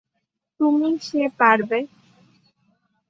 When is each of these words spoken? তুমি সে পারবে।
তুমি 0.59 0.89
সে 1.07 1.21
পারবে। 1.39 1.79